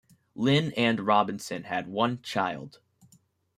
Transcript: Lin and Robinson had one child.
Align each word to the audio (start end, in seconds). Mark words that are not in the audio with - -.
Lin 0.33 0.71
and 0.75 0.99
Robinson 1.01 1.65
had 1.65 1.85
one 1.87 2.23
child. 2.23 2.79